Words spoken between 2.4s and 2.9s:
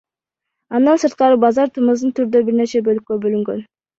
бир нече